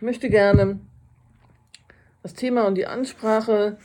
Ich 0.00 0.02
möchte 0.02 0.30
gerne 0.30 0.80
das 2.22 2.32
Thema 2.32 2.66
und 2.66 2.76
die 2.76 2.86
Ansprache, 2.86 3.76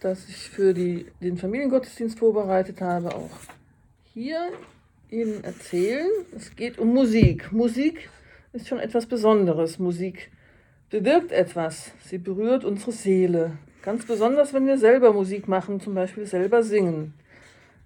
das 0.00 0.28
ich 0.28 0.50
für 0.50 0.74
die, 0.74 1.06
den 1.22 1.38
Familiengottesdienst 1.38 2.18
vorbereitet 2.18 2.82
habe, 2.82 3.14
auch 3.14 3.30
hier 4.12 4.50
Ihnen 5.08 5.42
erzählen. 5.42 6.10
Es 6.36 6.54
geht 6.56 6.78
um 6.78 6.92
Musik. 6.92 7.52
Musik 7.52 8.10
ist 8.52 8.68
schon 8.68 8.80
etwas 8.80 9.06
Besonderes. 9.06 9.78
Musik 9.78 10.30
bewirkt 10.90 11.32
etwas. 11.32 11.92
Sie 12.04 12.18
berührt 12.18 12.66
unsere 12.66 12.92
Seele. 12.92 13.56
Ganz 13.80 14.04
besonders, 14.04 14.52
wenn 14.52 14.66
wir 14.66 14.76
selber 14.76 15.14
Musik 15.14 15.48
machen, 15.48 15.80
zum 15.80 15.94
Beispiel 15.94 16.26
selber 16.26 16.62
singen. 16.62 17.14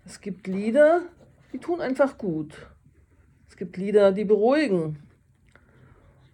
Es 0.05 0.21
gibt 0.21 0.49
Lieder, 0.49 1.03
die 1.53 1.59
tun 1.59 1.81
einfach 1.81 2.19
gut. 2.19 2.67
Es 3.49 3.57
gibt 3.57 3.77
Lieder, 3.77 4.11
die 4.11 4.25
beruhigen. 4.25 5.06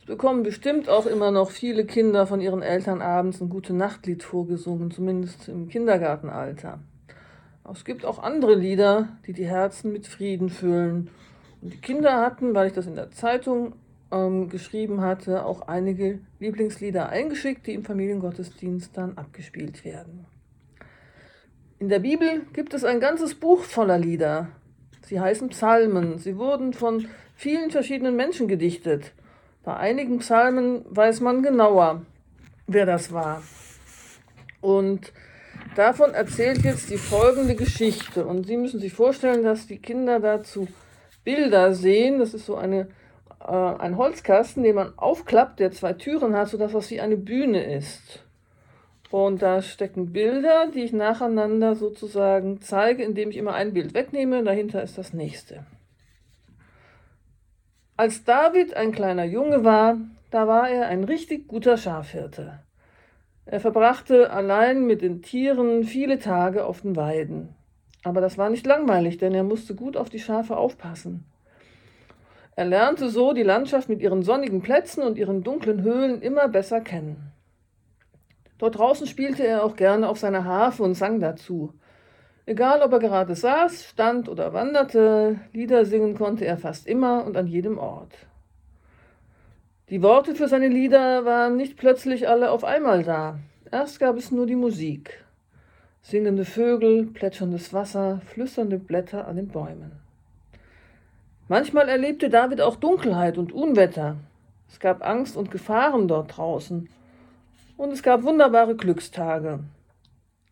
Es 0.03 0.07
bekommen 0.07 0.43
bestimmt 0.43 0.89
auch 0.89 1.07
immer 1.07 1.31
noch 1.31 1.53
viele 1.53 1.85
Kinder 1.85 2.27
von 2.27 2.41
ihren 2.41 2.61
Eltern 2.61 3.01
abends 3.01 3.41
ein 3.41 3.49
gute 3.49 3.73
Nachtlied 3.73 4.25
vorgesungen, 4.25 4.91
zumindest 4.91 5.47
im 5.47 5.69
Kindergartenalter. 5.69 6.81
Aber 7.63 7.75
es 7.77 7.85
gibt 7.85 8.05
auch 8.05 8.21
andere 8.21 8.57
Lieder, 8.57 9.11
die 9.29 9.33
die 9.33 9.47
Herzen 9.47 9.93
mit 9.93 10.09
Frieden 10.09 10.51
füllen. 10.51 11.09
Und 11.61 11.73
die 11.73 11.81
Kinder 11.81 12.21
hatten, 12.21 12.53
weil 12.53 12.67
ich 12.67 12.73
das 12.73 12.89
in 12.89 12.97
der 12.97 13.13
Zeitung 13.13 13.75
ähm, 14.11 14.49
geschrieben 14.49 15.03
hatte, 15.03 15.47
auch 15.47 15.69
einige 15.69 16.19
Lieblingslieder 16.41 17.09
eingeschickt, 17.09 17.69
die 17.69 17.75
im 17.75 17.85
Familiengottesdienst 17.85 18.97
dann 18.97 19.17
abgespielt 19.17 19.85
werden. 19.85 20.27
In 21.79 21.89
der 21.89 22.01
Bibel 22.01 22.41
gibt 22.53 22.75
es 22.75 22.83
ein 22.83 22.99
ganzes 22.99 23.37
Buch 23.37 23.63
voller 23.63 23.99
Lieder. 23.99 24.49
Sie 25.07 25.21
heißen 25.21 25.51
Psalmen. 25.51 26.19
Sie 26.19 26.39
wurden 26.39 26.73
von 26.73 27.07
vielen 27.37 27.71
verschiedenen 27.71 28.17
Menschen 28.17 28.49
gedichtet. 28.49 29.13
Bei 29.65 29.77
einigen 29.77 30.19
Psalmen 30.19 30.85
weiß 30.89 31.21
man 31.21 31.43
genauer, 31.43 32.03
wer 32.67 32.85
das 32.85 33.13
war. 33.13 33.43
Und 34.61 35.13
davon 35.77 36.15
erzählt 36.15 36.65
jetzt 36.65 36.91
die 36.91 36.99
folgende 36.99 37.55
Geschichte. 37.55 38.27
Und 38.27 38.47
Sie 38.47 38.57
müssen 38.57 38.81
sich 38.81 38.93
vorstellen, 38.93 39.45
dass 39.45 39.69
die 39.69 39.79
Kinder 39.79 40.19
dazu 40.19 40.67
Bilder 41.23 41.75
sehen. 41.75 42.19
Das 42.19 42.35
ist 42.35 42.47
so 42.47 42.57
eine, 42.57 42.89
äh, 43.41 43.53
ein 43.53 43.97
Holzkasten, 43.97 44.65
den 44.65 44.75
man 44.75 44.99
aufklappt, 44.99 45.61
der 45.61 45.71
zwei 45.71 45.93
Türen 45.93 46.35
hat, 46.35 46.49
sodass 46.49 46.73
das 46.73 46.91
wie 46.91 47.01
eine 47.01 47.17
Bühne 47.17 47.77
ist. 47.77 48.25
Und 49.13 49.43
da 49.43 49.63
stecken 49.63 50.13
Bilder, 50.13 50.69
die 50.75 50.85
ich 50.85 50.93
nacheinander 50.93 51.77
sozusagen 51.77 52.63
zeige, 52.63 53.05
indem 53.05 53.31
ich 53.31 53.37
immer 53.37 53.55
ein 53.55 53.75
Bild 53.75 53.95
wegnehme. 53.95 54.43
Dahinter 54.43 54.83
ist 54.83 54.99
das 54.99 55.13
nächste. 55.13 55.67
Als 57.97 58.25
David 58.25 58.75
ein 58.75 58.93
kleiner 58.93 59.25
Junge 59.25 59.65
war, 59.65 59.99
da 60.31 60.49
war 60.49 60.69
er 60.69 60.87
ein 60.87 61.05
richtig 61.05 61.47
guter 61.47 61.77
Schafhirte. 61.77 62.61
Er 63.45 63.61
verbrachte 63.61 64.31
allein 64.31 64.87
mit 64.87 65.03
den 65.03 65.21
Tieren 65.21 65.85
viele 65.85 66.19
Tage 66.19 66.65
auf 66.65 66.81
den 66.81 66.97
Weiden. 66.97 67.55
Aber 68.03 68.21
das 68.21 68.39
war 68.39 68.49
nicht 68.49 68.67
langweilig, 68.67 69.19
denn 69.19 69.35
er 69.35 69.45
musste 69.45 69.75
gut 69.75 69.97
auf 69.97 70.09
die 70.09 70.21
Schafe 70.21 70.57
aufpassen. 70.57 71.27
Er 72.57 72.65
lernte 72.65 73.11
so 73.11 73.35
die 73.35 73.43
Landschaft 73.43 73.89
mit 73.89 74.01
ihren 74.01 74.23
sonnigen 74.23 74.63
Plätzen 74.63 75.03
und 75.03 75.19
ihren 75.19 75.43
dunklen 75.43 75.83
Höhlen 75.83 76.23
immer 76.23 76.49
besser 76.49 76.81
kennen. 76.81 77.33
Dort 78.59 78.79
draußen 78.79 79.07
spielte 79.07 79.47
er 79.47 79.65
auch 79.65 79.77
gerne 79.77 80.09
auf 80.09 80.19
seiner 80.19 80.45
Harfe 80.45 80.83
und 80.83 80.95
sang 80.95 81.21
dazu. 81.21 81.75
Egal, 82.45 82.83
ob 82.83 82.93
er 82.93 82.99
gerade 82.99 83.37
saß, 83.37 83.85
stand 83.85 84.29
oder 84.29 84.53
wanderte, 84.53 85.39
Lieder 85.53 85.85
singen 85.85 86.17
konnte 86.17 86.45
er 86.45 86.57
fast 86.57 86.87
immer 86.87 87.25
und 87.25 87.37
an 87.37 87.47
jedem 87.47 87.79
Ort. 87.79 88.13
Die 89.91 90.03
Worte 90.03 90.35
für 90.35 90.49
seine 90.49 90.69
Lieder 90.69 91.25
waren 91.25 91.57
nicht 91.57 91.77
plötzlich 91.77 92.29
alle 92.29 92.51
auf 92.51 92.65
einmal 92.65 93.05
da. 93.05 93.39
Erst 93.71 94.01
gab 94.01 94.17
es 94.17 94.33
nur 94.33 94.47
die 94.47 94.57
Musik. 94.57 95.25
Singende 96.01 96.45
Vögel, 96.45 97.07
plätscherndes 97.07 97.73
Wasser, 97.73 98.21
flüsternde 98.27 98.79
Blätter 98.79 99.29
an 99.29 99.37
den 99.37 99.49
Bäumen. 99.49 99.93
Manchmal 101.47 101.89
erlebte 101.89 102.29
David 102.29 102.61
auch 102.61 102.77
Dunkelheit 102.77 103.39
und 103.39 103.53
Unwetter. 103.53 104.17
Es 104.69 104.81
gab 104.81 105.07
Angst 105.07 105.37
und 105.37 105.51
Gefahren 105.51 106.09
dort 106.09 106.37
draußen. 106.37 106.89
Und 107.77 107.93
es 107.93 108.03
gab 108.03 108.25
wunderbare 108.25 108.75
Glückstage. 108.75 109.61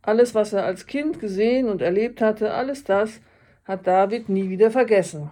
Alles, 0.02 0.34
was 0.34 0.52
er 0.52 0.64
als 0.64 0.86
Kind 0.86 1.20
gesehen 1.20 1.68
und 1.68 1.82
erlebt 1.82 2.20
hatte, 2.20 2.52
alles 2.54 2.84
das 2.84 3.20
hat 3.64 3.86
David 3.86 4.28
nie 4.28 4.48
wieder 4.48 4.70
vergessen. 4.70 5.30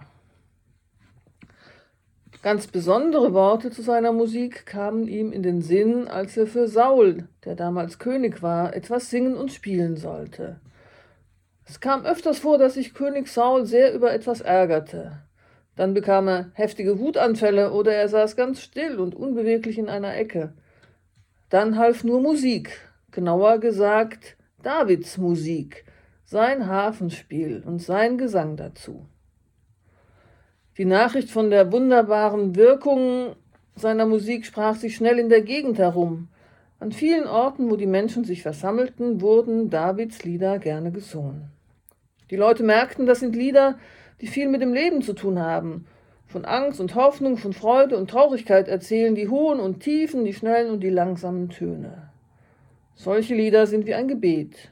Ganz 2.41 2.67
besondere 2.67 3.33
Worte 3.33 3.69
zu 3.69 3.81
seiner 3.81 4.13
Musik 4.13 4.65
kamen 4.65 5.09
ihm 5.09 5.33
in 5.33 5.43
den 5.43 5.61
Sinn, 5.61 6.07
als 6.07 6.37
er 6.37 6.47
für 6.47 6.69
Saul, 6.69 7.27
der 7.43 7.55
damals 7.55 7.99
König 7.99 8.41
war, 8.41 8.73
etwas 8.73 9.09
singen 9.09 9.35
und 9.35 9.51
spielen 9.51 9.97
sollte. 9.97 10.61
Es 11.65 11.81
kam 11.81 12.05
öfters 12.05 12.39
vor, 12.39 12.57
dass 12.57 12.75
sich 12.75 12.93
König 12.93 13.27
Saul 13.27 13.65
sehr 13.65 13.93
über 13.93 14.13
etwas 14.13 14.39
ärgerte. 14.39 15.23
Dann 15.75 15.93
bekam 15.93 16.29
er 16.29 16.51
heftige 16.53 16.97
Wutanfälle 16.97 17.73
oder 17.73 17.93
er 17.93 18.07
saß 18.07 18.37
ganz 18.37 18.61
still 18.61 18.99
und 18.99 19.15
unbeweglich 19.15 19.77
in 19.77 19.89
einer 19.89 20.15
Ecke. 20.15 20.53
Dann 21.49 21.77
half 21.77 22.05
nur 22.05 22.21
Musik, 22.21 22.71
genauer 23.11 23.59
gesagt 23.59 24.37
Davids 24.63 25.17
Musik, 25.17 25.85
sein 26.25 26.67
Hafenspiel 26.67 27.63
und 27.65 27.81
sein 27.81 28.17
Gesang 28.17 28.57
dazu. 28.57 29.05
Die 30.77 30.83
Nachricht 30.83 31.29
von 31.29 31.49
der 31.49 31.71
wunderbaren 31.71 32.55
Wirkung 32.57 33.35
seiner 33.75 34.05
Musik 34.05 34.45
sprach 34.45 34.75
sich 34.75 34.97
schnell 34.97 35.17
in 35.17 35.29
der 35.29 35.43
Gegend 35.43 35.79
herum. 35.79 36.27
An 36.79 36.91
vielen 36.91 37.25
Orten, 37.25 37.71
wo 37.71 37.77
die 37.77 37.85
Menschen 37.85 38.25
sich 38.25 38.41
versammelten, 38.41 39.21
wurden 39.21 39.69
Davids 39.69 40.25
Lieder 40.25 40.59
gerne 40.59 40.91
gesungen. 40.91 41.51
Die 42.29 42.35
Leute 42.35 42.63
merkten, 42.63 43.05
das 43.05 43.21
sind 43.21 43.37
Lieder, 43.37 43.77
die 44.19 44.27
viel 44.27 44.49
mit 44.49 44.61
dem 44.61 44.73
Leben 44.73 45.01
zu 45.01 45.13
tun 45.13 45.39
haben. 45.39 45.85
Von 46.27 46.43
Angst 46.43 46.81
und 46.81 46.95
Hoffnung, 46.95 47.37
von 47.37 47.53
Freude 47.53 47.97
und 47.97 48.09
Traurigkeit 48.09 48.67
erzählen 48.67 49.15
die 49.15 49.29
hohen 49.29 49.61
und 49.61 49.79
tiefen, 49.79 50.25
die 50.25 50.33
schnellen 50.33 50.69
und 50.69 50.81
die 50.81 50.89
langsamen 50.89 51.47
Töne. 51.47 52.08
Solche 53.01 53.33
Lieder 53.33 53.65
sind 53.65 53.85
wie 53.85 53.93
ein 53.93 54.09
Gebet. 54.09 54.71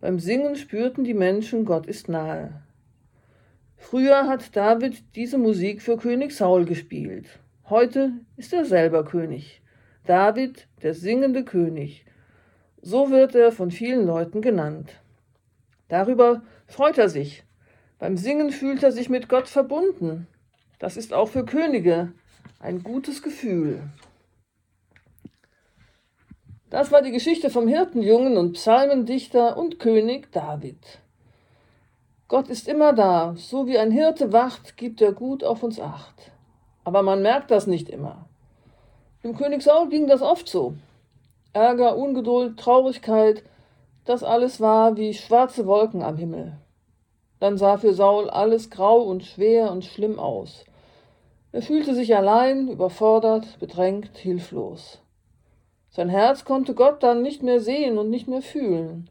Beim 0.00 0.18
Singen 0.18 0.56
spürten 0.56 1.04
die 1.04 1.12
Menschen, 1.12 1.66
Gott 1.66 1.86
ist 1.86 2.08
nahe. 2.08 2.62
Früher 3.76 4.26
hat 4.26 4.56
David 4.56 5.14
diese 5.14 5.36
Musik 5.36 5.82
für 5.82 5.98
König 5.98 6.32
Saul 6.32 6.64
gespielt. 6.64 7.26
Heute 7.68 8.12
ist 8.38 8.54
er 8.54 8.64
selber 8.64 9.04
König. 9.04 9.60
David, 10.06 10.68
der 10.82 10.94
singende 10.94 11.44
König. 11.44 12.06
So 12.80 13.10
wird 13.10 13.34
er 13.34 13.52
von 13.52 13.70
vielen 13.70 14.06
Leuten 14.06 14.40
genannt. 14.40 14.94
Darüber 15.88 16.40
freut 16.66 16.96
er 16.96 17.10
sich. 17.10 17.44
Beim 17.98 18.16
Singen 18.16 18.52
fühlt 18.52 18.82
er 18.82 18.90
sich 18.90 19.10
mit 19.10 19.28
Gott 19.28 19.48
verbunden. 19.48 20.26
Das 20.78 20.96
ist 20.96 21.12
auch 21.12 21.28
für 21.28 21.44
Könige 21.44 22.14
ein 22.58 22.82
gutes 22.82 23.20
Gefühl. 23.20 23.82
Das 26.70 26.92
war 26.92 27.02
die 27.02 27.10
Geschichte 27.10 27.50
vom 27.50 27.66
Hirtenjungen 27.66 28.36
und 28.36 28.52
Psalmendichter 28.52 29.56
und 29.56 29.80
König 29.80 30.30
David. 30.30 30.78
Gott 32.28 32.48
ist 32.48 32.68
immer 32.68 32.92
da, 32.92 33.34
so 33.36 33.66
wie 33.66 33.76
ein 33.76 33.90
Hirte 33.90 34.32
wacht, 34.32 34.76
gibt 34.76 35.02
er 35.02 35.10
gut 35.10 35.42
auf 35.42 35.64
uns 35.64 35.80
acht. 35.80 36.30
Aber 36.84 37.02
man 37.02 37.22
merkt 37.22 37.50
das 37.50 37.66
nicht 37.66 37.88
immer. 37.88 38.28
Dem 39.24 39.36
König 39.36 39.62
Saul 39.62 39.88
ging 39.88 40.06
das 40.06 40.22
oft 40.22 40.48
so. 40.48 40.74
Ärger, 41.52 41.96
Ungeduld, 41.96 42.56
Traurigkeit, 42.56 43.42
das 44.04 44.22
alles 44.22 44.60
war 44.60 44.96
wie 44.96 45.12
schwarze 45.12 45.66
Wolken 45.66 46.02
am 46.02 46.18
Himmel. 46.18 46.56
Dann 47.40 47.58
sah 47.58 47.78
für 47.78 47.94
Saul 47.94 48.30
alles 48.30 48.70
grau 48.70 49.00
und 49.00 49.24
schwer 49.24 49.72
und 49.72 49.84
schlimm 49.84 50.20
aus. 50.20 50.64
Er 51.50 51.62
fühlte 51.62 51.96
sich 51.96 52.14
allein, 52.14 52.68
überfordert, 52.68 53.58
bedrängt, 53.58 54.16
hilflos. 54.16 55.00
Sein 55.90 56.08
Herz 56.08 56.44
konnte 56.44 56.74
Gott 56.74 57.02
dann 57.02 57.20
nicht 57.20 57.42
mehr 57.42 57.58
sehen 57.58 57.98
und 57.98 58.10
nicht 58.10 58.28
mehr 58.28 58.42
fühlen. 58.42 59.10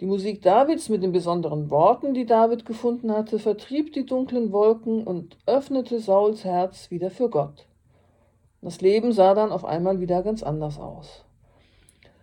Die 0.00 0.06
Musik 0.06 0.42
Davids 0.42 0.90
mit 0.90 1.02
den 1.02 1.12
besonderen 1.12 1.70
Worten, 1.70 2.12
die 2.12 2.26
David 2.26 2.66
gefunden 2.66 3.10
hatte, 3.10 3.38
vertrieb 3.38 3.94
die 3.94 4.04
dunklen 4.04 4.52
Wolken 4.52 5.02
und 5.02 5.38
öffnete 5.46 5.98
Sauls 5.98 6.44
Herz 6.44 6.90
wieder 6.90 7.10
für 7.10 7.30
Gott. 7.30 7.66
Das 8.60 8.82
Leben 8.82 9.12
sah 9.12 9.32
dann 9.32 9.50
auf 9.50 9.64
einmal 9.64 9.98
wieder 9.98 10.22
ganz 10.22 10.42
anders 10.42 10.78
aus. 10.78 11.24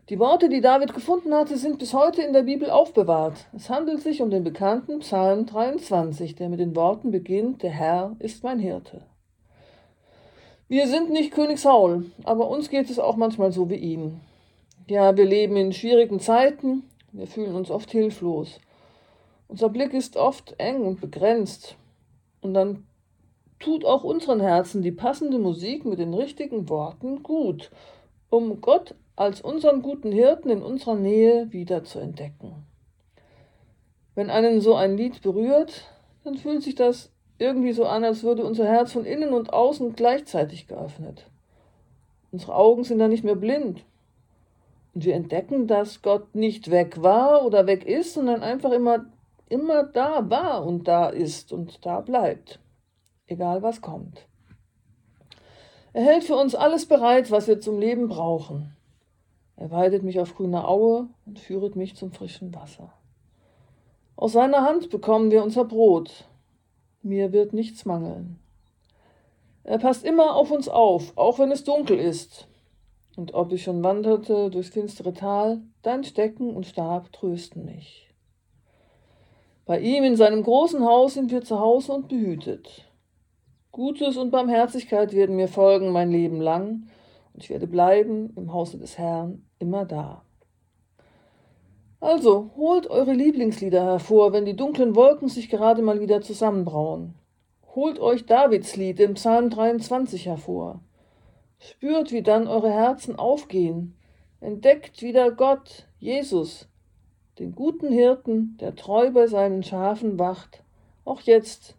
Die 0.10 0.20
Worte, 0.20 0.48
die 0.48 0.62
David 0.62 0.94
gefunden 0.94 1.34
hatte, 1.34 1.58
sind 1.58 1.80
bis 1.80 1.96
heute 1.96 2.22
in 2.22 2.34
der 2.34 2.44
Bibel 2.44 2.70
aufbewahrt. 2.70 3.48
Es 3.56 3.72
handelt 3.72 4.02
sich 4.02 4.22
um 4.22 4.30
den 4.30 4.44
bekannten 4.44 5.00
Psalm 5.00 5.48
23, 5.48 6.36
der 6.36 6.50
mit 6.50 6.60
den 6.60 6.76
Worten 6.76 7.10
beginnt, 7.10 7.64
der 7.64 7.72
Herr 7.72 8.16
ist 8.20 8.44
mein 8.44 8.60
Hirte. 8.60 9.02
Wir 10.68 10.88
sind 10.88 11.12
nicht 11.12 11.32
König 11.32 11.60
Saul, 11.60 12.12
aber 12.24 12.50
uns 12.50 12.72
geht 12.72 12.90
es 12.90 12.98
auch 12.98 13.18
manchmal 13.18 13.52
so 13.52 13.70
wie 13.70 13.76
ihm. 13.76 14.22
Ja, 14.88 15.16
wir 15.16 15.26
leben 15.26 15.56
in 15.58 15.74
schwierigen 15.74 16.20
Zeiten, 16.20 16.90
wir 17.12 17.28
fühlen 17.28 17.54
uns 17.54 17.70
oft 17.70 17.92
hilflos. 17.92 18.60
Unser 19.48 19.70
Blick 19.70 19.94
ist 19.94 20.18
oft 20.18 20.56
eng 20.58 20.82
und 20.82 21.02
begrenzt. 21.02 21.76
Und 22.42 22.56
dann 22.56 22.88
tut 23.60 23.86
auch 23.86 24.04
unseren 24.04 24.40
Herzen 24.40 24.82
die 24.82 24.92
passende 24.92 25.38
Musik 25.38 25.86
mit 25.86 26.00
den 26.00 26.16
richtigen 26.16 26.68
Worten 26.68 27.22
gut, 27.22 27.70
um 28.32 28.60
Gott 28.60 28.96
als 29.16 29.42
unseren 29.42 29.84
guten 29.84 30.12
Hirten 30.12 30.50
in 30.50 30.64
unserer 30.64 30.96
Nähe 30.96 31.52
wieder 31.54 31.84
zu 31.84 32.00
entdecken. 32.00 32.66
Wenn 34.16 34.32
einen 34.32 34.62
so 34.62 34.74
ein 34.74 34.98
Lied 34.98 35.22
berührt, 35.22 35.92
dann 36.24 36.38
fühlt 36.38 36.64
sich 36.64 36.74
das 36.74 37.12
irgendwie 37.38 37.74
so 37.74 37.86
an, 37.86 38.04
als 38.04 38.24
würde 38.24 38.46
unser 38.46 38.66
Herz 38.66 38.94
von 38.94 39.06
innen 39.06 39.34
und 39.34 39.54
außen 39.54 39.96
gleichzeitig 39.96 40.68
geöffnet. 40.68 41.30
Unsere 42.32 42.56
Augen 42.56 42.84
sind 42.84 43.00
dann 43.00 43.12
nicht 43.12 43.24
mehr 43.24 43.36
blind. 43.36 43.86
Und 44.94 45.06
wir 45.06 45.16
entdecken, 45.16 45.68
dass 45.68 46.02
Gott 46.02 46.36
nicht 46.36 46.72
weg 46.72 47.02
war 47.02 47.46
oder 47.46 47.68
weg 47.68 47.86
ist, 47.86 48.14
sondern 48.14 48.42
einfach 48.42 48.72
immer, 48.72 49.06
immer 49.50 49.84
da 49.84 50.30
war 50.30 50.66
und 50.66 50.88
da 50.88 51.10
ist 51.10 51.52
und 51.52 51.86
da 51.86 52.00
bleibt. 52.02 52.60
Egal 53.28 53.62
was 53.62 53.82
kommt. 53.82 54.28
Er 55.94 56.04
hält 56.04 56.24
für 56.24 56.36
uns 56.36 56.56
alles 56.56 56.86
bereit, 56.86 57.32
was 57.32 57.48
wir 57.48 57.60
zum 57.60 57.80
Leben 57.80 58.08
brauchen. 58.08 58.76
Er 59.58 59.72
weidet 59.72 60.04
mich 60.04 60.20
auf 60.20 60.36
grüner 60.36 60.68
Aue 60.68 61.08
und 61.26 61.40
führet 61.40 61.76
mich 61.76 61.96
zum 61.96 62.12
frischen 62.12 62.54
Wasser. 62.54 62.92
Aus 64.18 64.34
seiner 64.34 64.62
Hand 64.62 64.90
bekommen 64.90 65.32
wir 65.32 65.44
unser 65.44 65.66
Brot. 65.66 66.26
Mir 67.06 67.32
wird 67.32 67.54
nichts 67.54 67.86
mangeln. 67.86 68.40
Er 69.64 69.78
passt 69.78 70.04
immer 70.04 70.36
auf 70.36 70.50
uns 70.50 70.68
auf, 70.68 71.16
auch 71.16 71.38
wenn 71.38 71.52
es 71.52 71.64
dunkel 71.64 72.00
ist. 72.00 72.48
Und 73.16 73.36
ob 73.36 73.52
ich 73.52 73.62
schon 73.62 73.84
wanderte 73.84 74.50
durchs 74.50 74.70
finstere 74.70 75.14
Tal, 75.14 75.62
dein 75.84 76.04
Stecken 76.04 76.56
und 76.56 76.66
Stab 76.66 77.14
trösten 77.14 77.64
mich. 77.64 78.12
Bei 79.68 79.80
ihm 79.80 80.04
in 80.04 80.16
seinem 80.16 80.42
großen 80.42 80.84
Haus 80.84 81.14
sind 81.14 81.30
wir 81.30 81.44
zu 81.44 81.60
Hause 81.60 81.92
und 81.92 82.08
behütet. 82.08 82.90
Gutes 83.72 84.18
und 84.18 84.32
Barmherzigkeit 84.32 85.14
werden 85.14 85.36
mir 85.36 85.48
folgen 85.48 85.92
mein 85.92 86.10
Leben 86.10 86.42
lang, 86.42 86.88
und 87.34 87.44
ich 87.44 87.52
werde 87.52 87.68
bleiben 87.68 88.34
im 88.36 88.52
Hause 88.52 88.80
des 88.80 88.98
Herrn 88.98 89.46
immer 89.60 89.86
da. 89.86 90.24
Also, 92.06 92.52
holt 92.56 92.88
eure 92.92 93.14
Lieblingslieder 93.14 93.84
hervor, 93.84 94.32
wenn 94.32 94.46
die 94.46 94.56
dunklen 94.56 94.96
Wolken 94.96 95.28
sich 95.28 95.50
gerade 95.50 95.82
mal 95.82 96.00
wieder 96.00 96.22
zusammenbrauen. 96.22 97.16
Holt 97.74 97.98
euch 97.98 98.28
Davids 98.28 98.76
Lied 98.76 99.00
im 99.00 99.16
Psalm 99.16 99.50
23 99.50 100.28
hervor. 100.28 100.82
Spürt, 101.58 102.12
wie 102.12 102.22
dann 102.22 102.48
eure 102.48 102.70
Herzen 102.70 103.16
aufgehen. 103.16 103.96
Entdeckt 104.40 105.02
wieder 105.02 105.32
Gott, 105.32 105.88
Jesus, 105.98 106.68
den 107.40 107.56
guten 107.56 107.92
Hirten, 107.92 108.56
der 108.62 108.76
treu 108.76 109.10
bei 109.10 109.26
seinen 109.26 109.64
Schafen 109.64 110.20
wacht, 110.20 110.64
auch 111.06 111.22
jetzt, 111.22 111.76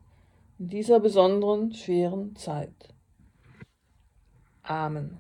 in 0.59 0.71
dieser 0.71 0.99
besonderen, 0.99 1.73
schweren 1.73 2.35
Zeit. 2.35 2.75
Amen. 4.65 5.19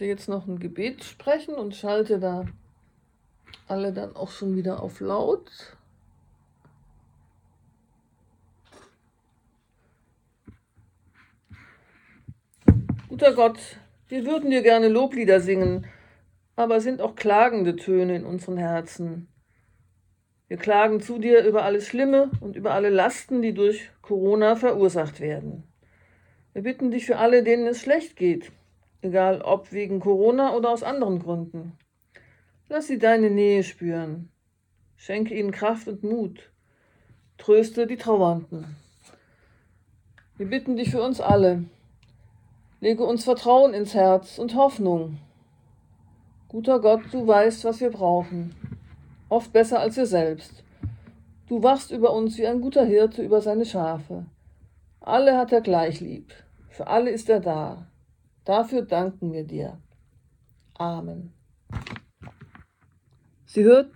Will 0.00 0.08
jetzt 0.08 0.30
noch 0.30 0.46
ein 0.46 0.58
Gebet 0.58 1.04
sprechen 1.04 1.56
und 1.56 1.76
schalte 1.76 2.18
da 2.18 2.46
alle 3.68 3.92
dann 3.92 4.16
auch 4.16 4.30
schon 4.30 4.56
wieder 4.56 4.82
auf 4.82 5.00
laut. 5.00 5.76
Guter 13.10 13.34
Gott, 13.34 13.58
wir 14.08 14.24
würden 14.24 14.48
dir 14.48 14.62
gerne 14.62 14.88
Loblieder 14.88 15.38
singen, 15.38 15.86
aber 16.56 16.76
es 16.76 16.84
sind 16.84 17.02
auch 17.02 17.14
klagende 17.14 17.76
Töne 17.76 18.16
in 18.16 18.24
unseren 18.24 18.56
Herzen. 18.56 19.28
Wir 20.48 20.56
klagen 20.56 21.02
zu 21.02 21.18
dir 21.18 21.44
über 21.44 21.62
alles 21.64 21.86
Schlimme 21.86 22.30
und 22.40 22.56
über 22.56 22.72
alle 22.72 22.88
Lasten, 22.88 23.42
die 23.42 23.52
durch 23.52 23.90
Corona 24.00 24.56
verursacht 24.56 25.20
werden. 25.20 25.64
Wir 26.54 26.62
bitten 26.62 26.90
dich 26.90 27.04
für 27.04 27.18
alle, 27.18 27.42
denen 27.42 27.66
es 27.66 27.82
schlecht 27.82 28.16
geht, 28.16 28.50
egal 29.02 29.42
ob 29.42 29.72
wegen 29.72 30.00
Corona 30.00 30.54
oder 30.54 30.70
aus 30.70 30.82
anderen 30.82 31.18
Gründen. 31.18 31.76
Lass 32.68 32.86
sie 32.86 32.98
deine 32.98 33.30
Nähe 33.30 33.62
spüren. 33.62 34.30
Schenke 34.96 35.34
ihnen 35.34 35.50
Kraft 35.50 35.88
und 35.88 36.02
Mut. 36.02 36.50
Tröste 37.38 37.86
die 37.86 37.96
Trauernden. 37.96 38.76
Wir 40.36 40.46
bitten 40.46 40.76
dich 40.76 40.90
für 40.90 41.02
uns 41.02 41.20
alle, 41.20 41.64
Lege 42.82 43.04
uns 43.04 43.24
Vertrauen 43.24 43.74
ins 43.74 43.92
Herz 43.92 44.38
und 44.38 44.54
Hoffnung. 44.54 45.18
Guter 46.48 46.80
Gott, 46.80 47.02
du 47.12 47.26
weißt, 47.26 47.62
was 47.66 47.78
wir 47.80 47.90
brauchen, 47.90 48.54
oft 49.28 49.52
besser 49.52 49.80
als 49.80 49.98
wir 49.98 50.06
selbst. 50.06 50.64
Du 51.46 51.62
wachst 51.62 51.90
über 51.90 52.14
uns 52.14 52.38
wie 52.38 52.46
ein 52.46 52.62
guter 52.62 52.86
Hirte 52.86 53.22
über 53.22 53.42
seine 53.42 53.66
Schafe. 53.66 54.24
Alle 55.00 55.36
hat 55.36 55.52
er 55.52 55.60
gleich 55.60 56.00
lieb, 56.00 56.32
für 56.70 56.86
alle 56.86 57.10
ist 57.10 57.28
er 57.28 57.40
da. 57.40 57.89
Dafür 58.50 58.82
danken 58.82 59.32
wir 59.32 59.44
dir. 59.44 59.80
Amen. 60.74 61.32
Sie 63.46 63.62
hört 63.62 63.92